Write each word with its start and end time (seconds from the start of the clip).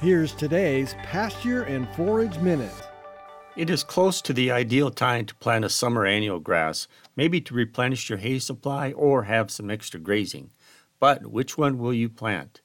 Here's 0.00 0.34
today's 0.34 0.94
Pasture 1.04 1.62
and 1.62 1.88
Forage 1.96 2.38
Minute. 2.40 2.74
It 3.56 3.70
is 3.70 3.82
close 3.82 4.20
to 4.20 4.34
the 4.34 4.50
ideal 4.50 4.90
time 4.90 5.24
to 5.24 5.34
plant 5.36 5.64
a 5.64 5.70
summer 5.70 6.04
annual 6.04 6.38
grass, 6.38 6.86
maybe 7.16 7.40
to 7.40 7.54
replenish 7.54 8.10
your 8.10 8.18
hay 8.18 8.38
supply 8.38 8.92
or 8.92 9.22
have 9.22 9.50
some 9.50 9.70
extra 9.70 9.98
grazing. 9.98 10.50
But 11.00 11.28
which 11.28 11.56
one 11.56 11.78
will 11.78 11.94
you 11.94 12.10
plant? 12.10 12.60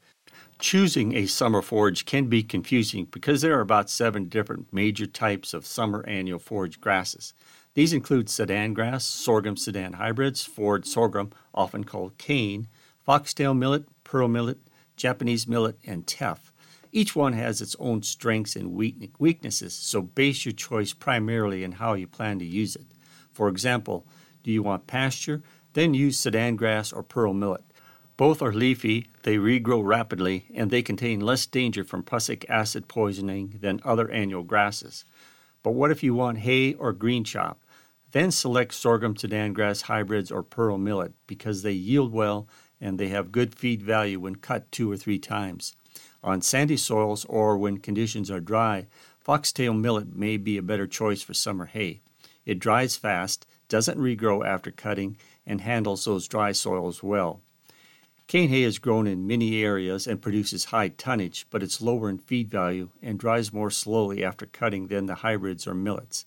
Choosing 0.59 1.15
a 1.15 1.25
summer 1.25 1.61
forage 1.61 2.03
can 2.03 2.27
be 2.27 2.43
confusing 2.43 3.05
because 3.05 3.39
there 3.39 3.57
are 3.57 3.61
about 3.61 3.89
seven 3.89 4.25
different 4.25 4.73
major 4.73 5.05
types 5.05 5.53
of 5.53 5.65
summer 5.65 6.03
annual 6.05 6.37
forage 6.37 6.81
grasses. 6.81 7.33
These 7.75 7.93
include 7.93 8.29
Sudan 8.29 8.73
grass, 8.73 9.05
sorghum 9.05 9.55
Sudan 9.55 9.93
hybrids, 9.93 10.43
forage 10.43 10.85
sorghum, 10.85 11.31
often 11.55 11.85
called 11.85 12.17
cane, 12.17 12.67
foxtail 12.99 13.53
millet, 13.53 13.85
pearl 14.03 14.27
millet, 14.27 14.59
Japanese 14.97 15.47
millet, 15.47 15.77
and 15.85 16.05
teff. 16.05 16.51
Each 16.91 17.15
one 17.15 17.33
has 17.33 17.61
its 17.61 17.75
own 17.79 18.03
strengths 18.03 18.55
and 18.55 18.73
weaknesses, 18.73 19.73
so 19.73 20.01
base 20.01 20.45
your 20.45 20.51
choice 20.51 20.93
primarily 20.93 21.63
on 21.63 21.73
how 21.73 21.93
you 21.93 22.07
plan 22.07 22.39
to 22.39 22.45
use 22.45 22.75
it. 22.75 22.85
For 23.31 23.47
example, 23.47 24.05
do 24.43 24.51
you 24.51 24.61
want 24.61 24.87
pasture? 24.87 25.41
Then 25.73 25.93
use 25.93 26.19
Sudan 26.19 26.57
grass 26.57 26.91
or 26.91 27.01
pearl 27.01 27.33
millet. 27.33 27.63
Both 28.17 28.41
are 28.41 28.51
leafy, 28.51 29.07
they 29.23 29.37
regrow 29.37 29.83
rapidly, 29.83 30.45
and 30.53 30.69
they 30.69 30.81
contain 30.81 31.21
less 31.21 31.45
danger 31.45 31.83
from 31.83 32.03
prussic 32.03 32.45
acid 32.49 32.87
poisoning 32.87 33.57
than 33.61 33.79
other 33.85 34.11
annual 34.11 34.43
grasses. 34.43 35.05
But 35.63 35.71
what 35.71 35.91
if 35.91 36.03
you 36.03 36.13
want 36.13 36.39
hay 36.39 36.73
or 36.73 36.91
green 36.91 37.23
chop? 37.23 37.63
Then 38.11 38.31
select 38.31 38.73
sorghum 38.73 39.15
Sudan 39.15 39.53
grass 39.53 39.83
hybrids 39.83 40.31
or 40.31 40.43
pearl 40.43 40.77
millet 40.77 41.13
because 41.25 41.61
they 41.61 41.71
yield 41.71 42.11
well 42.11 42.47
and 42.81 42.99
they 42.99 43.09
have 43.09 43.31
good 43.31 43.55
feed 43.55 43.81
value 43.81 44.19
when 44.19 44.35
cut 44.35 44.69
two 44.71 44.91
or 44.91 44.97
three 44.97 45.19
times. 45.19 45.75
On 46.23 46.41
sandy 46.41 46.77
soils 46.77 47.25
or 47.25 47.57
when 47.57 47.77
conditions 47.77 48.29
are 48.29 48.39
dry, 48.39 48.87
foxtail 49.19 49.73
millet 49.73 50.15
may 50.15 50.37
be 50.37 50.57
a 50.57 50.63
better 50.63 50.87
choice 50.87 51.21
for 51.21 51.33
summer 51.33 51.67
hay. 51.67 52.01
It 52.45 52.59
dries 52.59 52.95
fast, 52.95 53.45
doesn't 53.69 53.99
regrow 53.99 54.45
after 54.45 54.71
cutting, 54.71 55.17
and 55.45 55.61
handles 55.61 56.05
those 56.05 56.27
dry 56.27 56.51
soils 56.51 57.01
well. 57.03 57.41
Cane 58.27 58.49
hay 58.49 58.63
is 58.63 58.79
grown 58.79 59.07
in 59.07 59.27
many 59.27 59.61
areas 59.61 60.07
and 60.07 60.21
produces 60.21 60.65
high 60.65 60.87
tonnage, 60.87 61.45
but 61.49 61.61
it's 61.61 61.81
lower 61.81 62.09
in 62.09 62.17
feed 62.17 62.49
value 62.49 62.89
and 63.01 63.19
dries 63.19 63.51
more 63.51 63.69
slowly 63.69 64.23
after 64.23 64.45
cutting 64.45 64.87
than 64.87 65.05
the 65.05 65.15
hybrids 65.15 65.67
or 65.67 65.73
millets. 65.73 66.25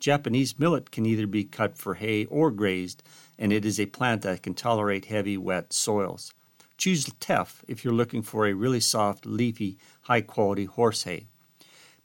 Japanese 0.00 0.58
millet 0.58 0.90
can 0.90 1.04
either 1.04 1.26
be 1.26 1.44
cut 1.44 1.76
for 1.76 1.94
hay 1.94 2.24
or 2.24 2.50
grazed, 2.50 3.02
and 3.38 3.52
it 3.52 3.64
is 3.64 3.78
a 3.78 3.86
plant 3.86 4.22
that 4.22 4.42
can 4.42 4.54
tolerate 4.54 5.04
heavy, 5.04 5.36
wet 5.36 5.72
soils. 5.72 6.32
Choose 6.78 7.04
teff 7.20 7.62
if 7.68 7.84
you're 7.84 7.92
looking 7.92 8.22
for 8.22 8.46
a 8.46 8.54
really 8.54 8.80
soft, 8.80 9.26
leafy, 9.26 9.76
high 10.02 10.22
quality 10.22 10.64
horse 10.64 11.02
hay. 11.02 11.26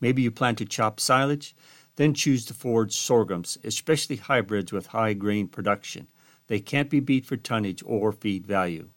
Maybe 0.02 0.22
you 0.22 0.32
plan 0.32 0.56
to 0.58 0.66
chop 0.66 1.00
silage, 1.00 1.56
then 1.96 2.14
choose 2.14 2.44
to 2.46 2.54
forage 2.54 2.98
sorghums, 2.98 3.58
especially 3.64 4.18
hybrids 4.18 4.74
with 4.74 4.88
high 4.88 5.14
grain 5.14 5.48
production. 5.48 6.08
They 6.48 6.60
can't 6.60 6.90
be 6.90 7.00
beat 7.00 7.26
for 7.26 7.38
tonnage 7.38 7.82
or 7.86 8.12
feed 8.12 8.46
value. 8.46 8.90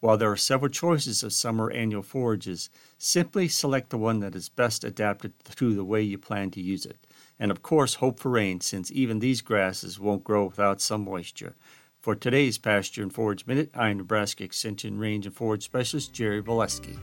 While 0.00 0.16
there 0.16 0.30
are 0.30 0.36
several 0.36 0.70
choices 0.70 1.24
of 1.24 1.32
summer 1.32 1.72
annual 1.72 2.04
forages, 2.04 2.70
simply 2.98 3.48
select 3.48 3.90
the 3.90 3.98
one 3.98 4.20
that 4.20 4.36
is 4.36 4.48
best 4.48 4.84
adapted 4.84 5.32
to 5.56 5.74
the 5.74 5.84
way 5.84 6.02
you 6.02 6.18
plan 6.18 6.52
to 6.52 6.60
use 6.60 6.86
it. 6.86 7.04
And 7.36 7.50
of 7.50 7.62
course, 7.62 7.94
hope 7.94 8.20
for 8.20 8.30
rain, 8.30 8.60
since 8.60 8.92
even 8.92 9.18
these 9.18 9.40
grasses 9.40 9.98
won't 9.98 10.22
grow 10.22 10.46
without 10.46 10.80
some 10.80 11.04
moisture. 11.04 11.56
For 12.00 12.14
today's 12.14 12.58
Pasture 12.58 13.02
and 13.02 13.12
Forage 13.12 13.44
Minute, 13.44 13.70
I'm 13.74 13.96
Nebraska 13.96 14.44
Extension 14.44 15.00
Range 15.00 15.26
and 15.26 15.34
Forage 15.34 15.64
Specialist 15.64 16.12
Jerry 16.12 16.40
Volesky. 16.40 16.96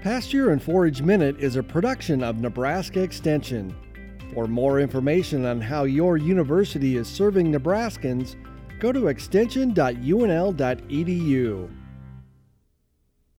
Pasture 0.00 0.50
and 0.50 0.62
Forage 0.62 1.02
Minute 1.02 1.40
is 1.40 1.56
a 1.56 1.62
production 1.62 2.22
of 2.22 2.38
Nebraska 2.38 3.02
Extension. 3.02 3.74
For 4.32 4.46
more 4.46 4.78
information 4.78 5.44
on 5.44 5.60
how 5.60 5.82
your 5.84 6.16
university 6.16 6.96
is 6.96 7.08
serving 7.08 7.52
Nebraskans, 7.52 8.36
go 8.78 8.92
to 8.92 9.08
extension.unl.edu. 9.08 11.70